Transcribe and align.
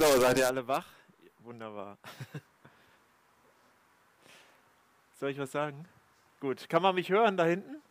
So, 0.00 0.18
seid 0.18 0.38
ihr 0.38 0.46
alle 0.46 0.66
wach? 0.66 0.86
Wunderbar. 1.40 1.98
Soll 5.20 5.28
ich 5.28 5.38
was 5.38 5.52
sagen? 5.52 5.84
Gut, 6.40 6.70
kann 6.70 6.80
man 6.80 6.94
mich 6.94 7.10
hören 7.10 7.36
da 7.36 7.44
hinten? 7.44 7.82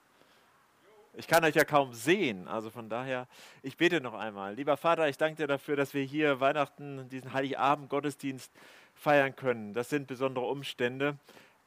Ich 1.13 1.27
kann 1.27 1.45
euch 1.45 1.53
ja 1.53 1.63
kaum 1.65 1.93
sehen, 1.93 2.47
also 2.47 2.71
von 2.71 2.89
daher, 2.89 3.27
ich 3.61 3.77
bete 3.77 4.01
noch 4.01 4.15
einmal. 4.15 4.55
Lieber 4.55 4.75
Vater, 4.75 5.07
ich 5.07 5.19
danke 5.19 5.43
dir 5.43 5.45
dafür, 5.45 5.75
dass 5.75 5.93
wir 5.93 6.01
hier 6.01 6.39
Weihnachten, 6.39 7.07
diesen 7.09 7.31
Heiligabend 7.31 7.91
Gottesdienst 7.91 8.51
feiern 8.95 9.35
können. 9.35 9.75
Das 9.75 9.91
sind 9.91 10.07
besondere 10.07 10.45
Umstände, 10.45 11.15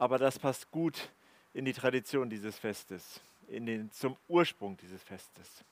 aber 0.01 0.19
das 0.19 0.41
passt 0.41 0.73
gut 0.73 1.11
in 1.55 1.65
die 1.65 1.73
Tradition 1.73 2.29
dieses 2.29 2.59
Festes, 2.59 3.21
in 3.47 3.65
den, 3.65 3.93
zum 3.93 4.17
Ursprung 4.27 4.77
dieses 4.79 5.05
Festes. 5.05 5.63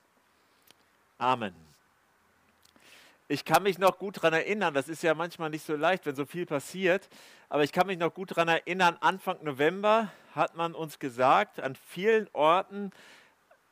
Amen. 1.17 1.80
Ich 3.31 3.45
kann 3.45 3.63
mich 3.63 3.77
noch 3.77 3.97
gut 3.97 4.17
daran 4.17 4.33
erinnern, 4.33 4.73
das 4.73 4.89
ist 4.89 5.03
ja 5.03 5.13
manchmal 5.13 5.49
nicht 5.49 5.65
so 5.65 5.77
leicht, 5.77 6.05
wenn 6.05 6.17
so 6.17 6.25
viel 6.25 6.45
passiert, 6.45 7.07
aber 7.47 7.63
ich 7.63 7.71
kann 7.71 7.87
mich 7.87 7.97
noch 7.97 8.13
gut 8.13 8.31
daran 8.31 8.49
erinnern, 8.49 8.97
Anfang 8.99 9.37
November 9.41 10.11
hat 10.35 10.57
man 10.57 10.75
uns 10.75 10.99
gesagt, 10.99 11.61
an 11.61 11.77
vielen 11.77 12.27
Orten, 12.33 12.91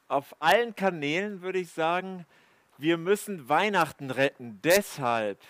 auf 0.07 0.33
allen 0.39 0.77
Kanälen 0.77 1.41
würde 1.41 1.59
ich 1.59 1.71
sagen, 1.73 2.25
wir 2.77 2.97
müssen 2.97 3.49
Weihnachten 3.49 4.11
retten. 4.11 4.61
Deshalb 4.63 5.41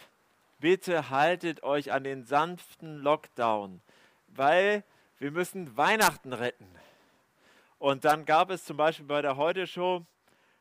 bitte 0.58 1.12
haltet 1.12 1.62
euch 1.62 1.92
an 1.92 2.04
den 2.04 2.26
sanften 2.26 2.98
Lockdown, 3.04 3.80
weil 4.30 4.84
wir 5.20 5.30
müssen 5.30 5.78
Weihnachten 5.78 6.34
retten. 6.34 6.68
Und 7.78 8.06
dann 8.06 8.26
gab 8.26 8.50
es 8.50 8.66
zum 8.66 8.76
Beispiel 8.76 9.06
bei 9.06 9.22
der 9.22 9.38
Heute-Show 9.38 10.04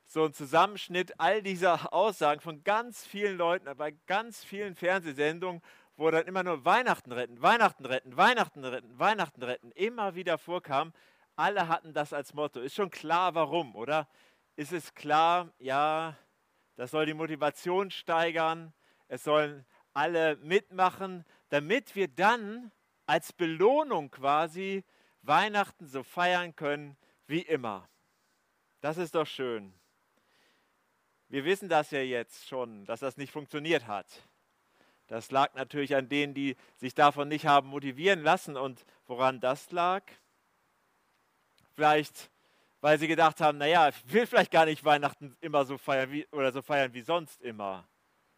so 0.09 0.25
ein 0.25 0.33
Zusammenschnitt 0.33 1.21
all 1.21 1.43
dieser 1.43 1.93
Aussagen 1.93 2.41
von 2.41 2.65
ganz 2.65 3.07
vielen 3.07 3.37
Leuten, 3.37 3.69
bei 3.77 3.93
ganz 4.07 4.43
vielen 4.43 4.75
Fernsehsendungen, 4.75 5.63
wo 5.97 6.11
dann 6.11 6.27
immer 6.27 6.43
nur 6.43 6.65
Weihnachten 6.65 7.13
retten, 7.13 7.43
Weihnachten 7.43 7.85
retten, 7.85 8.17
Weihnachten 8.17 8.65
retten, 8.65 8.99
Weihnachten 8.99 9.43
retten 9.43 9.71
immer 9.73 10.15
wieder 10.15 10.39
vorkam. 10.39 10.93
Alle 11.37 11.69
hatten 11.69 11.93
das 11.93 12.13
als 12.13 12.35
Motto. 12.35 12.61
Ist 12.61 12.75
schon 12.75 12.91
klar, 12.91 13.35
warum, 13.35 13.77
oder? 13.77 14.09
Ist 14.57 14.73
es 14.73 14.95
klar, 14.95 15.53
ja, 15.59 16.17
das 16.77 16.91
soll 16.91 17.07
die 17.07 17.15
Motivation 17.15 17.91
steigern, 17.91 18.73
es 19.09 19.25
sollen 19.25 19.67
alle 19.93 20.37
mitmachen, 20.37 21.25
damit 21.51 21.95
wir 21.95 22.09
dann 22.09 22.73
als 23.07 23.33
Belohnung 23.33 24.11
quasi 24.11 24.85
Weihnachten 25.23 25.87
so 25.87 26.03
feiern 26.03 26.57
können 26.57 26.97
wie 27.27 27.43
immer. 27.43 27.89
Das 28.81 28.97
ist 28.97 29.15
doch 29.15 29.27
schön. 29.27 29.78
Wir 31.29 31.45
wissen 31.45 31.69
das 31.69 31.91
ja 31.91 32.01
jetzt 32.01 32.49
schon, 32.49 32.87
dass 32.87 33.01
das 33.01 33.19
nicht 33.19 33.33
funktioniert 33.33 33.87
hat. 33.87 34.07
Das 35.09 35.31
lag 35.31 35.53
natürlich 35.55 35.95
an 35.95 36.09
denen, 36.09 36.33
die 36.35 36.57
sich 36.77 36.95
davon 36.95 37.29
nicht 37.29 37.47
haben 37.47 37.69
motivieren 37.69 38.23
lassen. 38.23 38.57
Und 38.57 38.85
woran 39.07 39.41
das 39.41 39.71
lag? 39.71 40.03
Vielleicht, 41.75 42.31
weil 42.81 42.99
sie 42.99 43.09
gedacht 43.09 43.41
haben, 43.41 43.59
naja, 43.59 43.89
ich 43.89 44.13
will 44.13 44.27
vielleicht 44.27 44.51
gar 44.51 44.67
nicht 44.67 44.85
Weihnachten 44.85 45.37
immer 45.41 45.65
so 45.65 45.79
feiern 45.79 46.13
wie, 46.13 46.27
oder 46.33 46.53
so 46.53 46.63
feiern 46.63 46.95
wie 46.95 47.03
sonst 47.03 47.41
immer. 47.43 47.87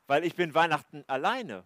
Weil 0.06 0.24
ich 0.24 0.34
bin 0.34 0.54
Weihnachten 0.54 1.04
alleine. 1.06 1.64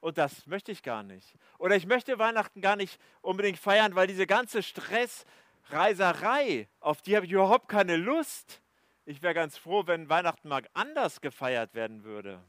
Und 0.00 0.18
das 0.18 0.46
möchte 0.46 0.72
ich 0.72 0.82
gar 0.82 1.02
nicht. 1.02 1.34
Oder 1.58 1.76
ich 1.76 1.86
möchte 1.86 2.18
Weihnachten 2.18 2.60
gar 2.60 2.76
nicht 2.76 3.00
unbedingt 3.20 3.58
feiern, 3.58 3.94
weil 3.94 4.06
diese 4.06 4.26
ganze 4.26 4.62
Stressreiserei, 4.62 6.68
auf 6.80 7.02
die 7.02 7.16
habe 7.16 7.26
ich 7.26 7.32
überhaupt 7.32 7.68
keine 7.68 7.96
Lust 7.96 8.61
ich 9.04 9.22
wäre 9.22 9.34
ganz 9.34 9.56
froh, 9.56 9.86
wenn 9.86 10.08
Weihnachten 10.08 10.48
mal 10.48 10.66
anders 10.74 11.20
gefeiert 11.20 11.74
werden 11.74 12.04
würde. 12.04 12.42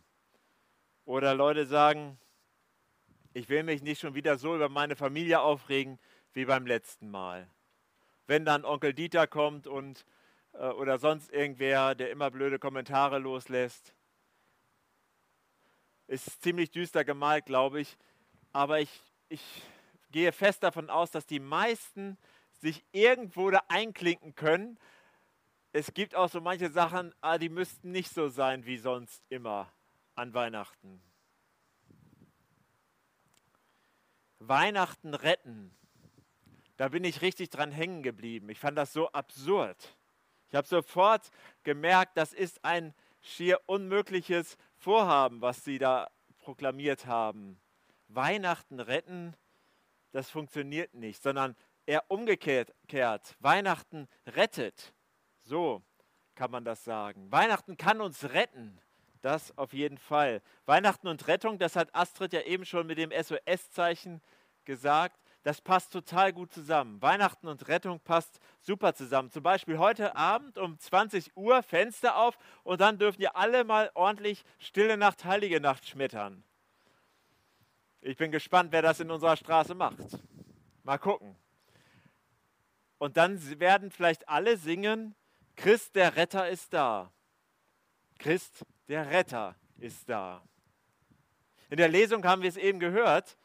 Oder 1.05 1.33
Leute 1.33 1.65
sagen, 1.65 2.19
ich 3.33 3.49
will 3.49 3.63
mich 3.63 3.81
nicht 3.81 3.99
schon 3.99 4.15
wieder 4.15 4.37
so 4.37 4.55
über 4.55 4.69
meine 4.69 4.95
Familie 4.95 5.41
aufregen 5.41 5.99
wie 6.33 6.45
beim 6.45 6.65
letzten 6.65 7.09
Mal. 7.09 7.49
Wenn 8.27 8.45
dann 8.45 8.65
Onkel 8.65 8.93
Dieter 8.93 9.27
kommt 9.27 9.67
und 9.67 10.05
äh, 10.53 10.67
oder 10.69 10.97
sonst 10.99 11.31
irgendwer, 11.31 11.95
der 11.95 12.11
immer 12.11 12.31
blöde 12.31 12.59
Kommentare 12.59 13.19
loslässt. 13.19 13.93
Ist 16.08 16.42
ziemlich 16.42 16.71
düster 16.71 17.03
gemalt, 17.03 17.45
glaube 17.45 17.81
ich. 17.81 17.97
Aber 18.52 18.80
ich, 18.80 19.02
ich 19.30 19.42
gehe 20.11 20.31
fest 20.31 20.63
davon 20.63 20.89
aus, 20.89 21.11
dass 21.11 21.25
die 21.25 21.39
meisten 21.39 22.17
sich 22.61 22.83
irgendwo 22.92 23.49
da 23.49 23.61
einklinken 23.67 24.36
können, 24.36 24.77
es 25.73 25.94
gibt 25.94 26.16
auch 26.16 26.30
so 26.30 26.39
manche 26.39 26.70
Sachen, 26.70 27.14
ah, 27.20 27.39
die 27.39 27.50
müssten 27.50 27.92
nicht 27.92 28.14
so 28.14 28.30
sein 28.30 28.66
wie 28.66 28.78
sonst 28.78 29.23
immer 29.30 29.73
an 30.14 30.34
Weihnachten. 30.34 31.02
Weihnachten 34.38 35.16
retten. 35.16 35.76
Da 36.78 36.89
bin 36.89 37.04
ich 37.04 37.22
richtig 37.22 37.50
dran 37.50 37.72
hängen 37.72 38.04
geblieben. 38.04 38.50
Ich 38.50 38.60
fand 38.60 38.78
das 38.78 38.94
so 38.94 39.10
absurd. 39.10 39.98
Ich 40.50 40.56
habe 40.56 40.67
sofort 40.67 41.32
gemerkt, 41.64 42.17
das 42.17 42.34
ist 42.34 42.64
ein 42.64 42.94
schier 43.22 43.60
unmögliches 43.66 44.58
Vorhaben, 44.76 45.42
was 45.42 45.64
sie 45.64 45.80
da 45.80 46.11
proklamiert 46.38 47.08
haben. 47.08 47.60
Weihnachten 48.10 48.80
retten, 48.80 49.36
das 50.11 50.30
funktioniert 50.30 50.94
nicht, 50.94 51.23
sondern 51.23 51.55
eher 51.88 52.11
umgekehrt. 52.11 52.76
Weihnachten 53.40 54.08
rettet. 54.28 54.94
So 55.43 55.83
kann 56.36 56.52
man 56.52 56.65
das 56.65 56.83
sagen. 56.83 57.31
Weihnachten 57.31 57.77
kann 57.77 58.02
uns 58.02 58.23
retten. 58.26 58.80
Das 59.21 59.58
auf 59.58 59.71
jeden 59.71 59.98
Fall. 59.98 60.42
Weihnachten 60.65 61.08
und 61.08 61.27
Rettung, 61.27 61.58
das 61.58 61.76
hat 61.77 61.95
Astrid 61.95 62.33
ja 62.33 62.42
eben 62.42 62.65
schon 62.65 62.86
mit 62.87 62.98
dem 62.98 63.11
SOS-Zeichen 63.11 64.21
gesagt. 64.65 65.17
Das 65.43 65.61
passt 65.61 65.92
total 65.92 66.31
gut 66.31 66.54
zusammen. 66.54 67.02
Weihnachten 67.02 67.48
und 67.48 67.67
Rettung 67.67 67.99
passt 67.99 68.39
super 68.61 68.93
zusammen. 68.93 69.30
Zum 69.30 69.43
Beispiel 69.43 69.77
heute 69.77 70.15
Abend 70.15 70.58
um 70.58 70.80
20 70.80 71.36
Uhr 71.36 71.61
Fenster 71.64 72.17
auf 72.17 72.37
und 72.64 72.80
dann 72.81 72.98
dürfen 72.98 73.21
ihr 73.21 73.36
alle 73.36 73.64
mal 73.64 73.92
ordentlich 73.93 74.43
Stille 74.58 74.98
Nacht, 74.98 75.25
Heilige 75.25 75.60
Nacht 75.60 75.87
schmettern. 75.87 76.43
Ich 78.02 78.17
bin 78.17 78.31
gespannt, 78.31 78.71
wer 78.71 78.81
das 78.81 78.99
in 78.99 79.11
unserer 79.11 79.37
Straße 79.37 79.75
macht. 79.75 79.98
Mal 80.83 80.98
gucken. 80.98 81.36
Und 82.98 83.17
dann 83.17 83.60
werden 83.60 83.92
vielleicht 83.92 84.27
alle 84.30 84.58
singen, 84.58 85.15
Christ 85.55 85.95
der 85.95 86.15
Retter 86.15 86.49
ist 86.49 86.73
da. 86.73 87.11
Christ 88.19 88.65
der 88.87 89.09
Retter 89.09 89.55
ist 89.77 90.09
da. 90.09 90.41
In 91.69 91.77
der 91.77 91.89
Lesung 91.89 92.23
haben 92.25 92.41
wir 92.41 92.49
es 92.49 92.58
eben 92.58 92.80
gehört, 92.80 93.37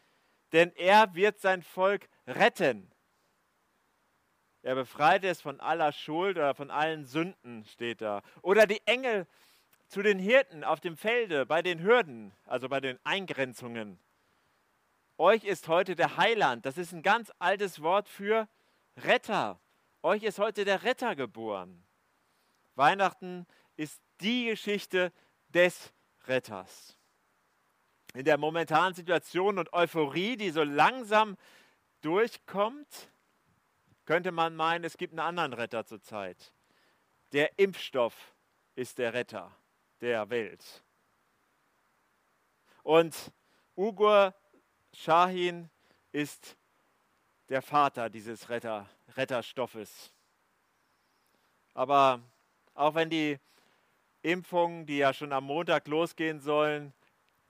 denn 0.52 0.72
er 0.76 1.14
wird 1.14 1.40
sein 1.40 1.62
Volk 1.62 2.08
retten. 2.26 2.90
Er 4.62 4.74
befreit 4.74 5.24
es 5.24 5.40
von 5.40 5.60
aller 5.60 5.92
Schuld 5.92 6.36
oder 6.36 6.54
von 6.54 6.70
allen 6.70 7.04
Sünden, 7.06 7.64
steht 7.64 8.02
da. 8.02 8.22
Oder 8.42 8.66
die 8.66 8.86
Engel 8.86 9.26
zu 9.86 10.02
den 10.02 10.18
Hirten 10.18 10.64
auf 10.64 10.80
dem 10.80 10.96
Felde, 10.96 11.46
bei 11.46 11.62
den 11.62 11.82
Hürden, 11.82 12.32
also 12.44 12.68
bei 12.68 12.80
den 12.80 12.98
Eingrenzungen. 13.04 13.98
Euch 15.16 15.44
ist 15.44 15.68
heute 15.68 15.96
der 15.96 16.16
Heiland, 16.16 16.66
das 16.66 16.78
ist 16.78 16.92
ein 16.92 17.02
ganz 17.02 17.32
altes 17.38 17.80
Wort 17.82 18.08
für 18.08 18.48
Retter. 18.98 19.58
Euch 20.02 20.22
ist 20.22 20.38
heute 20.38 20.64
der 20.64 20.84
Retter 20.84 21.16
geboren. 21.16 21.87
Weihnachten 22.78 23.46
ist 23.76 24.00
die 24.20 24.46
Geschichte 24.46 25.12
des 25.48 25.92
Retters. 26.26 26.96
In 28.14 28.24
der 28.24 28.38
momentanen 28.38 28.94
Situation 28.94 29.58
und 29.58 29.72
Euphorie, 29.72 30.36
die 30.36 30.50
so 30.50 30.62
langsam 30.62 31.36
durchkommt, 32.00 33.10
könnte 34.06 34.32
man 34.32 34.56
meinen, 34.56 34.84
es 34.84 34.96
gibt 34.96 35.12
einen 35.12 35.20
anderen 35.20 35.52
Retter 35.52 35.84
zurzeit. 35.84 36.54
Der 37.32 37.58
Impfstoff 37.58 38.34
ist 38.74 38.98
der 38.98 39.12
Retter 39.12 39.54
der 40.00 40.30
Welt. 40.30 40.82
Und 42.82 43.14
Ugur 43.76 44.34
Shahin 44.94 45.68
ist 46.12 46.56
der 47.50 47.60
Vater 47.60 48.08
dieses 48.08 48.48
Retter, 48.48 48.88
Retterstoffes. 49.16 50.12
Aber 51.74 52.22
auch 52.78 52.94
wenn 52.94 53.10
die 53.10 53.38
Impfungen, 54.22 54.86
die 54.86 54.98
ja 54.98 55.12
schon 55.12 55.32
am 55.32 55.44
Montag 55.44 55.88
losgehen 55.88 56.40
sollen, 56.40 56.92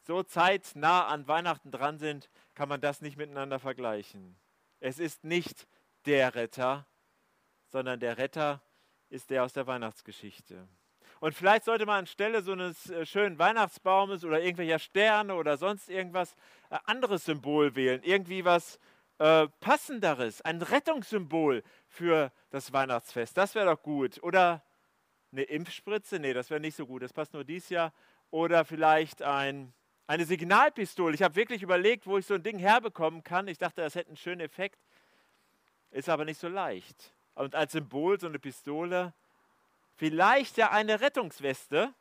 so 0.07 0.23
zeitnah 0.23 1.07
an 1.07 1.29
Weihnachten 1.29 1.71
dran 1.71 1.99
sind, 1.99 2.31
kann 2.55 2.69
man 2.69 2.81
das 2.81 3.03
nicht 3.03 3.17
miteinander 3.17 3.59
vergleichen. 3.59 4.37
Es 4.81 4.99
ist 4.99 5.25
nicht 5.25 5.67
der 6.07 6.35
Retter, 6.35 6.87
sondern 7.67 8.01
der 8.01 8.17
Retter 8.17 8.63
ist 9.11 9.31
der 9.31 9.45
aus 9.45 9.53
der 9.53 9.67
Weihnachtsgeschichte. 9.67 10.67
Und 11.21 11.35
vielleicht 11.35 11.65
sollte 11.65 11.85
man 11.85 12.01
anstelle 12.01 12.43
so 12.43 12.53
eines 12.53 12.89
äh, 12.91 13.05
schönen 13.05 13.39
Weihnachtsbaumes 13.39 14.25
oder 14.25 14.41
irgendwelcher 14.41 14.79
Sterne 14.79 15.35
oder 15.35 15.57
sonst 15.57 15.91
irgendwas 15.91 16.35
äh, 16.71 16.79
anderes 16.85 17.25
Symbol 17.25 17.75
wählen. 17.75 18.03
Irgendwie 18.03 18.45
was 18.45 18.79
äh, 19.19 19.49
passenderes, 19.61 20.41
ein 20.43 20.63
Rettungssymbol 20.63 21.65
für 21.89 22.31
das 22.51 22.73
Weihnachtsfest. 22.73 23.37
Das 23.37 23.55
wäre 23.55 23.67
doch 23.67 23.83
gut. 23.83 24.23
Oder 24.23 24.63
eine 25.33 25.43
Impfspritze? 25.43 26.19
Nee, 26.19 26.33
das 26.33 26.51
wäre 26.51 26.61
nicht 26.61 26.77
so 26.77 26.87
gut. 26.87 27.03
Das 27.03 27.13
passt 27.13 27.35
nur 27.35 27.45
dieses 27.45 27.71
Jahr. 27.71 27.93
oder 28.31 28.65
vielleicht 28.65 29.23
ein, 29.23 29.73
eine 30.07 30.25
Signalpistole. 30.25 31.15
Ich 31.15 31.23
habe 31.23 31.37
wirklich 31.37 31.63
überlegt, 31.63 32.07
wo 32.07 32.19
ich 32.19 32.27
so 32.27 32.35
ein 32.35 32.43
Ding 32.43 32.59
herbekommen 32.59 33.25
kann. 33.25 33.49
Ich 33.49 33.59
dachte, 33.59 33.81
das 33.81 33.95
hätte 33.95 34.09
einen 34.09 34.17
schönen 34.17 34.41
Effekt. 34.41 34.79
Ist 35.91 36.09
aber 36.09 36.25
nicht 36.25 36.39
so 36.39 36.49
leicht. 36.49 37.15
Und 37.35 37.55
als 37.55 37.73
Symbol 37.73 38.19
so 38.21 38.27
eine 38.27 38.39
Pistole, 38.39 39.15
vielleicht 39.97 40.57
ja 40.57 40.71
eine 40.71 41.01
Rettungsweste. 41.01 41.95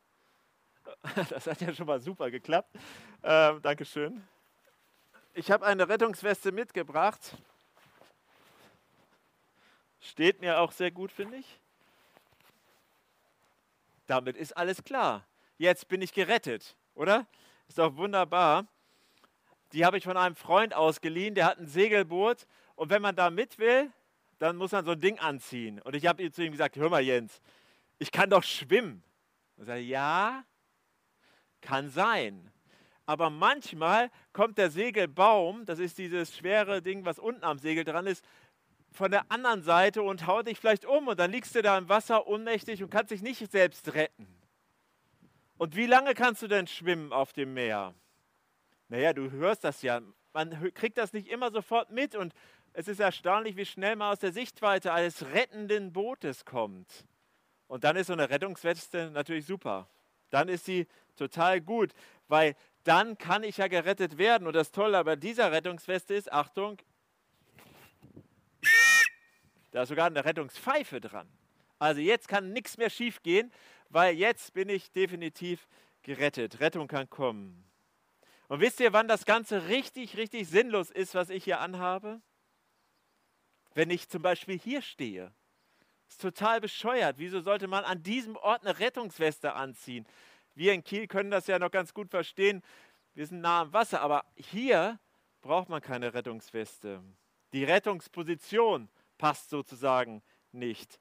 Das 1.29 1.47
hat 1.47 1.59
ja 1.59 1.73
schon 1.73 1.85
mal 1.85 1.99
super 1.99 2.31
geklappt. 2.31 2.73
Ähm, 3.21 3.61
Dankeschön. 3.61 4.25
Ich 5.33 5.51
habe 5.51 5.65
eine 5.65 5.89
Rettungsweste 5.89 6.53
mitgebracht. 6.53 7.37
Steht 9.99 10.39
mir 10.39 10.59
auch 10.59 10.71
sehr 10.71 10.91
gut, 10.91 11.11
finde 11.11 11.37
ich. 11.37 11.59
Damit 14.07 14.35
ist 14.37 14.55
alles 14.57 14.83
klar. 14.83 15.27
Jetzt 15.57 15.87
bin 15.87 16.01
ich 16.01 16.13
gerettet, 16.13 16.75
oder? 16.93 17.27
Ist 17.67 17.77
doch 17.77 17.95
wunderbar. 17.95 18.65
Die 19.73 19.85
habe 19.85 19.97
ich 19.97 20.05
von 20.05 20.17
einem 20.17 20.35
Freund 20.35 20.73
ausgeliehen, 20.73 21.35
der 21.35 21.45
hat 21.45 21.59
ein 21.59 21.67
Segelboot 21.67 22.47
und 22.75 22.89
wenn 22.89 23.01
man 23.01 23.15
da 23.15 23.29
mit 23.29 23.59
will, 23.59 23.91
dann 24.39 24.55
muss 24.55 24.71
man 24.71 24.85
so 24.85 24.91
ein 24.91 25.01
Ding 25.01 25.19
anziehen. 25.19 25.81
Und 25.81 25.95
ich 25.95 26.05
habe 26.05 26.31
zu 26.31 26.43
ihm 26.43 26.51
gesagt, 26.51 26.77
hör 26.77 26.89
mal 26.89 27.01
Jens, 27.01 27.41
ich 27.99 28.11
kann 28.11 28.29
doch 28.29 28.43
schwimmen. 28.43 29.03
Und 29.57 29.63
er 29.63 29.65
sagt, 29.65 29.81
ja, 29.81 30.45
kann 31.61 31.89
sein. 31.89 32.51
Aber 33.05 33.29
manchmal 33.29 34.11
kommt 34.31 34.57
der 34.57 34.69
Segelbaum, 34.69 35.65
das 35.65 35.79
ist 35.79 35.97
dieses 35.97 36.35
schwere 36.35 36.81
Ding, 36.81 37.03
was 37.05 37.19
unten 37.19 37.43
am 37.43 37.57
Segel 37.57 37.83
dran 37.83 38.05
ist, 38.05 38.23
von 38.97 39.11
der 39.11 39.31
anderen 39.31 39.63
Seite 39.63 40.01
und 40.01 40.27
haut 40.27 40.47
dich 40.47 40.59
vielleicht 40.59 40.85
um 40.85 41.07
und 41.07 41.19
dann 41.19 41.31
liegst 41.31 41.55
du 41.55 41.61
da 41.61 41.77
im 41.77 41.87
Wasser 41.87 42.27
ohnmächtig 42.27 42.83
und 42.83 42.89
kannst 42.89 43.11
dich 43.11 43.21
nicht 43.21 43.49
selbst 43.51 43.93
retten. 43.93 44.27
Und 45.57 45.75
wie 45.75 45.85
lange 45.85 46.13
kannst 46.13 46.41
du 46.41 46.47
denn 46.47 46.67
schwimmen 46.67 47.13
auf 47.13 47.33
dem 47.33 47.53
Meer? 47.53 47.93
Naja, 48.89 49.13
du 49.13 49.31
hörst 49.31 49.63
das 49.63 49.81
ja. 49.81 50.01
Man 50.33 50.73
kriegt 50.73 50.97
das 50.97 51.13
nicht 51.13 51.27
immer 51.27 51.51
sofort 51.51 51.91
mit 51.91 52.15
und 52.15 52.33
es 52.73 52.87
ist 52.87 52.99
erstaunlich, 52.99 53.55
wie 53.55 53.65
schnell 53.65 53.95
man 53.95 54.11
aus 54.11 54.19
der 54.19 54.31
Sichtweite 54.31 54.93
eines 54.93 55.25
rettenden 55.33 55.93
Bootes 55.93 56.45
kommt. 56.45 57.05
Und 57.67 57.83
dann 57.83 57.95
ist 57.95 58.07
so 58.07 58.13
eine 58.13 58.29
Rettungsweste 58.29 59.09
natürlich 59.11 59.45
super. 59.45 59.89
Dann 60.29 60.47
ist 60.47 60.65
sie 60.65 60.87
total 61.15 61.61
gut, 61.61 61.93
weil 62.27 62.55
dann 62.83 63.17
kann 63.17 63.43
ich 63.43 63.57
ja 63.57 63.67
gerettet 63.67 64.17
werden. 64.17 64.47
Und 64.47 64.55
das 64.55 64.71
Tolle 64.71 65.03
bei 65.03 65.15
dieser 65.15 65.51
Rettungsweste 65.51 66.13
ist, 66.13 66.31
Achtung, 66.31 66.77
da 69.71 69.83
ist 69.83 69.89
sogar 69.89 70.07
eine 70.07 70.23
Rettungspfeife 70.23 71.01
dran. 71.01 71.27
Also 71.79 72.01
jetzt 72.01 72.27
kann 72.27 72.53
nichts 72.53 72.77
mehr 72.77 72.89
schief 72.89 73.21
gehen, 73.21 73.51
weil 73.89 74.15
jetzt 74.15 74.53
bin 74.53 74.69
ich 74.69 74.91
definitiv 74.91 75.67
gerettet. 76.01 76.59
Rettung 76.59 76.87
kann 76.87 77.09
kommen. 77.09 77.63
Und 78.47 78.61
wisst 78.61 78.79
ihr, 78.79 78.93
wann 78.93 79.07
das 79.07 79.25
Ganze 79.25 79.67
richtig, 79.67 80.17
richtig 80.17 80.47
sinnlos 80.47 80.89
ist, 80.89 81.15
was 81.15 81.29
ich 81.29 81.43
hier 81.43 81.59
anhabe? 81.59 82.21
Wenn 83.73 83.89
ich 83.89 84.09
zum 84.09 84.21
Beispiel 84.21 84.57
hier 84.57 84.81
stehe. 84.81 85.33
Ist 86.07 86.21
total 86.21 86.61
bescheuert. 86.61 87.17
Wieso 87.19 87.41
sollte 87.41 87.67
man 87.67 87.83
an 87.83 88.01
diesem 88.01 88.37
Ort 88.37 88.65
eine 88.65 88.79
Rettungsweste 88.79 89.53
anziehen? 89.53 90.07
Wir 90.55 90.73
in 90.73 90.83
Kiel 90.83 91.07
können 91.07 91.29
das 91.29 91.47
ja 91.47 91.59
noch 91.59 91.69
ganz 91.69 91.93
gut 91.93 92.09
verstehen. 92.09 92.63
Wir 93.13 93.27
sind 93.27 93.41
nah 93.41 93.61
am 93.61 93.73
Wasser, 93.73 94.01
aber 94.01 94.25
hier 94.35 94.99
braucht 95.41 95.69
man 95.69 95.81
keine 95.81 96.13
Rettungsweste. 96.13 97.03
Die 97.51 97.63
Rettungsposition 97.63 98.89
passt 99.17 99.49
sozusagen 99.49 100.21
nicht. 100.51 100.99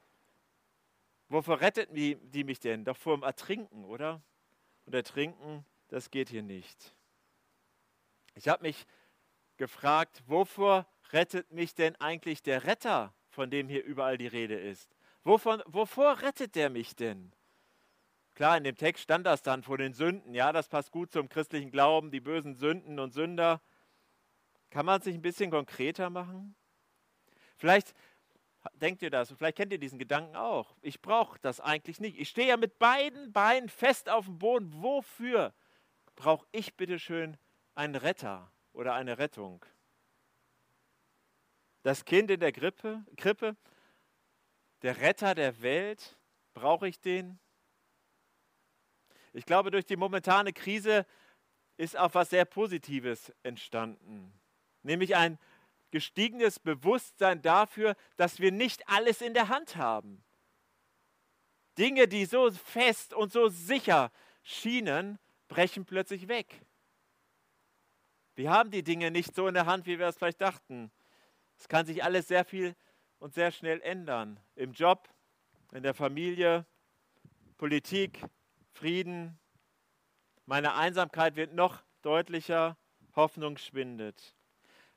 Wovor 1.29 1.61
rettet 1.61 1.91
die 1.93 2.45
mich 2.45 2.61
denn? 2.61 2.85
Doch 2.85 2.97
vor 2.97 3.17
dem 3.17 3.25
Ertrinken, 3.25 3.85
oder? 3.85 4.23
Und 4.85 4.95
Ertrinken, 4.95 5.65
das 5.89 6.11
geht 6.11 6.29
hier 6.29 6.43
nicht. 6.43 6.95
Ich 8.35 8.49
habe 8.49 8.63
mich 8.63 8.87
gefragt, 9.57 10.23
wovor 10.27 10.87
rettet 11.13 11.51
mich 11.51 11.75
denn 11.75 11.97
eigentlich 11.97 12.43
der 12.43 12.65
Retter, 12.65 13.15
von 13.29 13.51
dem 13.51 13.69
hier 13.69 13.85
überall 13.85 14.19
die 14.19 14.27
Rede 14.27 14.59
ist? 14.59 14.97
Wovon, 15.25 15.63
wovor 15.67 16.23
rettet 16.23 16.55
der 16.55 16.71
mich 16.71 16.95
denn? 16.95 17.33
Klar, 18.35 18.59
in 18.59 18.65
dem 18.65 18.77
Text 18.77 19.03
stand 19.03 19.27
das 19.27 19.43
dann 19.43 19.63
vor 19.63 19.79
den 19.79 19.95
Sünden. 19.95 20.35
Ja, 20.35 20.53
das 20.53 20.69
passt 20.69 20.93
gut 20.93 21.11
zum 21.11 21.29
christlichen 21.29 21.71
Glauben, 21.71 22.11
die 22.11 22.21
bösen 22.21 22.55
Sünden 22.55 23.01
und 23.01 23.13
Sünder. 23.13 23.63
Kann 24.71 24.85
man 24.85 24.99
es 24.99 25.05
sich 25.05 25.15
ein 25.15 25.23
bisschen 25.23 25.51
konkreter 25.51 26.11
machen? 26.11 26.55
Vielleicht 27.57 27.95
denkt 28.75 29.03
ihr 29.03 29.11
das, 29.11 29.33
vielleicht 29.33 29.57
kennt 29.57 29.73
ihr 29.73 29.79
diesen 29.79 29.99
Gedanken 29.99 30.37
auch. 30.37 30.77
Ich 30.83 31.01
brauche 31.01 31.39
das 31.41 31.61
eigentlich 31.61 32.01
nicht. 32.01 32.19
Ich 32.19 32.29
stehe 32.29 32.49
ja 32.49 32.57
mit 32.57 32.79
beiden 32.79 33.33
Beinen 33.33 33.69
fest 33.69 34.09
auf 34.09 34.27
dem 34.27 34.39
Boden. 34.39 34.83
Wofür 34.83 35.55
brauche 36.15 36.47
ich 36.53 36.75
bitte 36.77 36.99
schön 36.99 37.37
einen 37.75 37.95
Retter 37.95 38.51
oder 38.73 38.95
eine 38.95 39.19
Rettung? 39.19 39.65
Das 41.83 42.05
Kind 42.05 42.31
in 42.31 42.41
der 42.41 42.53
Grippe, 42.53 43.05
Krippe, 43.17 43.57
der 44.83 45.01
Retter 45.01 45.35
der 45.35 45.63
Welt, 45.63 46.17
brauche 46.53 46.89
ich 46.89 47.01
den? 47.01 47.39
Ich 49.33 49.47
glaube, 49.47 49.71
durch 49.71 49.85
die 49.85 49.97
momentane 49.97 50.53
Krise 50.53 51.07
ist 51.77 51.97
auch 51.97 52.15
was 52.15 52.31
sehr 52.31 52.45
Positives 52.45 53.33
entstanden, 53.43 54.33
nämlich 54.83 55.15
ein 55.15 55.39
gestiegenes 55.91 56.59
Bewusstsein 56.59 57.43
dafür, 57.43 57.97
dass 58.17 58.41
wir 58.41 58.53
nicht 58.53 58.89
alles 58.89 59.21
in 59.21 59.35
der 59.35 59.49
Hand 59.49 59.77
haben. 59.77 60.23
Dinge, 61.79 62.09
die 62.09 62.25
so 62.25 62.51
fest 62.51 63.15
und 63.15 63.33
so 63.33 63.49
sicher 63.49 64.11
schienen, 64.43 65.19
brechen 65.49 65.85
plötzlich 65.85 66.29
weg. 66.29 66.63
Wir 68.35 68.51
haben 68.51 68.71
die 68.71 68.83
Dinge 68.83 69.11
nicht 69.11 69.35
so 69.35 69.49
in 69.49 69.55
der 69.55 69.67
Hand, 69.67 69.87
wie 69.87 69.99
wir 69.99 70.07
es 70.07 70.17
vielleicht 70.17 70.41
dachten. 70.41 70.91
Es 71.59 71.69
kann 71.69 71.87
sich 71.87 72.05
alles 72.05 72.29
sehr 72.29 72.45
viel 72.45 72.75
und 73.19 73.35
sehr 73.35 73.51
schnell 73.51 73.81
ändern. 73.81 74.39
Im 74.55 74.73
Job, 74.73 75.09
in 75.73 75.83
der 75.83 75.95
Familie, 75.95 76.67
Politik, 77.57 78.23
Frieden. 78.73 79.39
Meine 80.45 80.75
Einsamkeit 80.75 81.37
wird 81.37 81.55
noch 81.55 81.83
deutlicher, 82.03 82.77
Hoffnung 83.15 83.57
schwindet. 83.57 84.35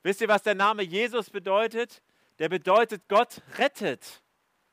Wisst 0.03 0.21
ihr, 0.21 0.27
was 0.27 0.43
der 0.43 0.55
Name 0.55 0.83
Jesus 0.83 1.29
bedeutet? 1.29 2.01
Der 2.39 2.49
bedeutet, 2.49 3.07
Gott 3.09 3.41
rettet. 3.57 4.23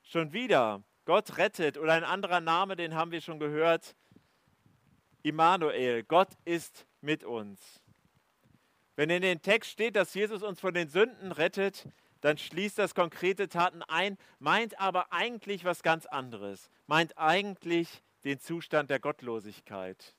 Schon 0.02 0.32
wieder. 0.32 0.82
Gott 1.04 1.36
rettet. 1.36 1.78
Oder 1.78 1.94
ein 1.94 2.04
anderer 2.04 2.40
Name, 2.40 2.76
den 2.76 2.94
haben 2.94 3.10
wir 3.10 3.20
schon 3.20 3.40
gehört. 3.40 3.96
Immanuel. 5.22 6.04
Gott 6.04 6.30
ist 6.44 6.86
mit 7.00 7.24
uns. 7.24 7.82
Wenn 8.94 9.10
in 9.10 9.22
den 9.22 9.42
Text 9.42 9.70
steht, 9.70 9.96
dass 9.96 10.14
Jesus 10.14 10.42
uns 10.42 10.60
von 10.60 10.72
den 10.72 10.88
Sünden 10.88 11.32
rettet, 11.32 11.88
dann 12.20 12.38
schließt 12.38 12.78
das 12.78 12.94
konkrete 12.94 13.48
Taten 13.48 13.82
ein, 13.82 14.16
meint 14.38 14.80
aber 14.80 15.12
eigentlich 15.12 15.64
was 15.64 15.82
ganz 15.82 16.06
anderes. 16.06 16.70
Meint 16.86 17.18
eigentlich 17.18 18.02
den 18.24 18.40
Zustand 18.40 18.90
der 18.90 19.00
Gottlosigkeit. 19.00 20.14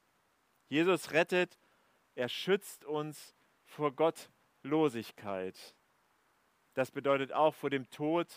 Jesus 0.70 1.12
rettet, 1.12 1.58
er 2.16 2.30
schützt 2.30 2.86
uns 2.86 3.36
vor 3.66 3.96
Gottlosigkeit. 4.68 5.76
Das 6.74 6.92
bedeutet 6.92 7.32
auch 7.32 7.56
vor 7.56 7.70
dem 7.70 7.90
Tod, 7.90 8.28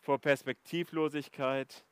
vor 0.00 0.18
Perspektivlosigkeit. 0.18 1.84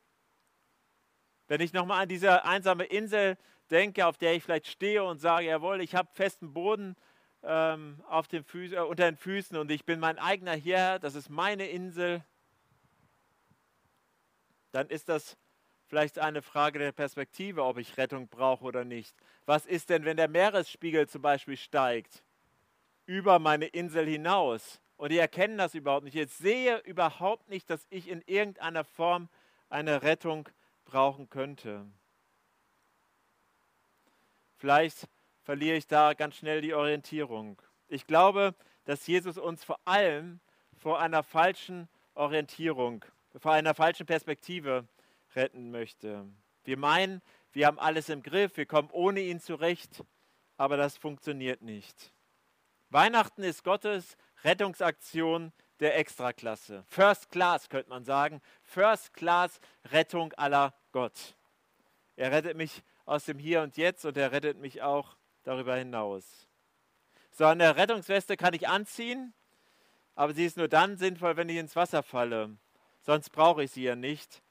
Wenn 1.47 1.61
ich 1.61 1.71
nochmal 1.71 2.03
an 2.03 2.09
diese 2.09 2.43
einsame 2.43 2.85
Insel 2.85 3.37
denke, 3.69 4.05
auf 4.05 4.17
der 4.17 4.33
ich 4.33 4.43
vielleicht 4.43 4.67
stehe 4.67 5.03
und 5.03 5.19
sage, 5.19 5.45
jawohl, 5.45 5.81
ich 5.81 5.95
habe 5.95 6.09
festen 6.13 6.53
Boden 6.53 6.95
ähm, 7.43 8.03
auf 8.07 8.27
den 8.27 8.43
Füßen, 8.43 8.77
äh, 8.77 8.81
unter 8.81 9.05
den 9.05 9.15
Füßen 9.15 9.57
und 9.57 9.69
ich 9.69 9.85
bin 9.85 9.99
mein 9.99 10.17
eigener 10.17 10.55
Herr, 10.55 10.99
das 10.99 11.15
ist 11.15 11.29
meine 11.29 11.67
Insel, 11.67 12.23
dann 14.71 14.87
ist 14.87 15.07
das 15.07 15.37
vielleicht 15.85 16.19
eine 16.19 16.41
Frage 16.41 16.79
der 16.79 16.91
Perspektive, 16.91 17.63
ob 17.63 17.77
ich 17.77 17.97
Rettung 17.97 18.27
brauche 18.27 18.63
oder 18.63 18.85
nicht. 18.85 19.15
Was 19.45 19.65
ist 19.65 19.89
denn, 19.89 20.03
wenn 20.05 20.17
der 20.17 20.29
Meeresspiegel 20.29 21.07
zum 21.07 21.21
Beispiel 21.21 21.57
steigt 21.57 22.23
über 23.05 23.39
meine 23.39 23.65
Insel 23.65 24.05
hinaus 24.05 24.81
und 24.97 25.11
ich 25.11 25.19
erkenne 25.19 25.57
das 25.57 25.75
überhaupt 25.75 26.05
nicht? 26.05 26.15
Ich 26.15 26.31
sehe 26.31 26.77
überhaupt 26.79 27.49
nicht, 27.49 27.69
dass 27.69 27.87
ich 27.89 28.07
in 28.07 28.21
irgendeiner 28.25 28.83
Form 28.83 29.29
eine 29.69 30.03
Rettung 30.03 30.47
brauchen 30.85 31.29
könnte. 31.29 31.85
Vielleicht 34.57 35.07
verliere 35.43 35.77
ich 35.77 35.87
da 35.87 36.13
ganz 36.13 36.35
schnell 36.35 36.61
die 36.61 36.73
Orientierung. 36.73 37.61
Ich 37.87 38.05
glaube, 38.05 38.53
dass 38.85 39.07
Jesus 39.07 39.37
uns 39.37 39.63
vor 39.63 39.79
allem 39.85 40.39
vor 40.77 40.99
einer 40.99 41.23
falschen 41.23 41.87
Orientierung, 42.13 43.05
vor 43.37 43.53
einer 43.53 43.73
falschen 43.73 44.05
Perspektive 44.05 44.87
retten 45.35 45.71
möchte. 45.71 46.25
Wir 46.63 46.77
meinen, 46.77 47.21
wir 47.53 47.67
haben 47.67 47.79
alles 47.79 48.09
im 48.09 48.21
Griff, 48.21 48.57
wir 48.57 48.65
kommen 48.65 48.89
ohne 48.91 49.21
ihn 49.21 49.39
zurecht, 49.39 50.03
aber 50.57 50.77
das 50.77 50.97
funktioniert 50.97 51.61
nicht. 51.61 52.11
Weihnachten 52.91 53.43
ist 53.43 53.63
Gottes 53.63 54.17
Rettungsaktion 54.43 55.53
der 55.79 55.97
Extraklasse. 55.97 56.83
First 56.89 57.29
Class 57.31 57.69
könnte 57.69 57.89
man 57.89 58.03
sagen. 58.03 58.41
First 58.63 59.13
Class 59.13 59.61
Rettung 59.91 60.33
aller 60.33 60.73
Gott. 60.91 61.35
Er 62.17 62.31
rettet 62.31 62.57
mich 62.57 62.83
aus 63.05 63.25
dem 63.25 63.39
Hier 63.39 63.61
und 63.61 63.77
Jetzt 63.77 64.05
und 64.05 64.17
er 64.17 64.33
rettet 64.33 64.57
mich 64.57 64.81
auch 64.81 65.15
darüber 65.43 65.75
hinaus. 65.75 66.47
So 67.31 67.45
eine 67.45 67.77
Rettungsweste 67.77 68.35
kann 68.35 68.53
ich 68.53 68.67
anziehen, 68.67 69.33
aber 70.15 70.33
sie 70.33 70.45
ist 70.45 70.57
nur 70.57 70.67
dann 70.67 70.97
sinnvoll, 70.97 71.37
wenn 71.37 71.47
ich 71.47 71.57
ins 71.57 71.77
Wasser 71.77 72.03
falle. 72.03 72.57
Sonst 73.03 73.29
brauche 73.29 73.63
ich 73.63 73.71
sie 73.71 73.83
ja 73.83 73.95
nicht. 73.95 74.43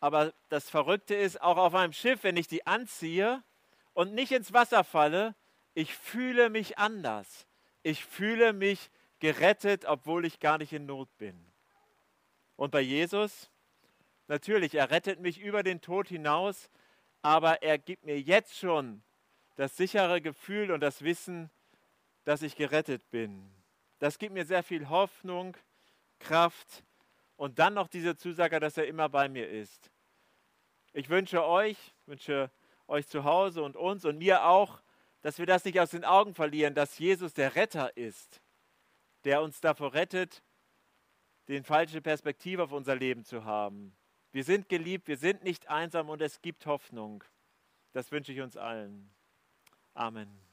Aber 0.00 0.34
das 0.48 0.68
Verrückte 0.68 1.14
ist, 1.14 1.40
auch 1.40 1.56
auf 1.56 1.74
einem 1.74 1.92
Schiff, 1.92 2.24
wenn 2.24 2.36
ich 2.36 2.48
die 2.48 2.66
anziehe 2.66 3.44
und 3.92 4.12
nicht 4.12 4.32
ins 4.32 4.52
Wasser 4.52 4.82
falle, 4.82 5.36
ich 5.74 5.94
fühle 5.94 6.50
mich 6.50 6.76
anders. 6.76 7.46
Ich 7.82 8.04
fühle 8.04 8.52
mich 8.52 8.90
gerettet, 9.18 9.84
obwohl 9.84 10.24
ich 10.24 10.40
gar 10.40 10.58
nicht 10.58 10.72
in 10.72 10.86
Not 10.86 11.08
bin. 11.18 11.38
Und 12.56 12.70
bei 12.70 12.80
Jesus, 12.80 13.50
natürlich, 14.28 14.74
er 14.74 14.90
rettet 14.90 15.20
mich 15.20 15.40
über 15.40 15.62
den 15.62 15.80
Tod 15.80 16.08
hinaus, 16.08 16.70
aber 17.22 17.62
er 17.62 17.78
gibt 17.78 18.04
mir 18.04 18.20
jetzt 18.20 18.56
schon 18.56 19.02
das 19.56 19.76
sichere 19.76 20.20
Gefühl 20.20 20.70
und 20.70 20.80
das 20.80 21.02
Wissen, 21.02 21.50
dass 22.24 22.42
ich 22.42 22.56
gerettet 22.56 23.08
bin. 23.10 23.50
Das 23.98 24.18
gibt 24.18 24.32
mir 24.32 24.44
sehr 24.44 24.62
viel 24.62 24.88
Hoffnung, 24.88 25.56
Kraft 26.18 26.84
und 27.36 27.58
dann 27.58 27.74
noch 27.74 27.88
diese 27.88 28.16
Zusage, 28.16 28.60
dass 28.60 28.76
er 28.76 28.86
immer 28.86 29.08
bei 29.08 29.28
mir 29.28 29.48
ist. 29.48 29.90
Ich 30.92 31.08
wünsche 31.08 31.44
euch, 31.44 31.76
wünsche 32.06 32.50
euch 32.88 33.06
zu 33.06 33.24
Hause 33.24 33.62
und 33.62 33.76
uns 33.76 34.04
und 34.04 34.18
mir 34.18 34.44
auch, 34.44 34.82
dass 35.22 35.38
wir 35.38 35.46
das 35.46 35.64
nicht 35.64 35.78
aus 35.78 35.90
den 35.90 36.04
Augen 36.04 36.34
verlieren, 36.34 36.74
dass 36.74 36.98
Jesus 36.98 37.34
der 37.34 37.54
Retter 37.54 37.96
ist, 37.96 38.40
der 39.24 39.42
uns 39.42 39.60
davor 39.60 39.94
rettet, 39.94 40.42
die 41.48 41.62
falsche 41.62 42.00
Perspektive 42.00 42.62
auf 42.62 42.72
unser 42.72 42.94
Leben 42.94 43.24
zu 43.24 43.44
haben. 43.44 43.96
Wir 44.32 44.44
sind 44.44 44.68
geliebt, 44.68 45.08
wir 45.08 45.16
sind 45.16 45.42
nicht 45.42 45.68
einsam 45.68 46.08
und 46.08 46.22
es 46.22 46.40
gibt 46.40 46.66
Hoffnung. 46.66 47.24
Das 47.92 48.12
wünsche 48.12 48.32
ich 48.32 48.40
uns 48.40 48.56
allen. 48.56 49.10
Amen. 49.94 50.49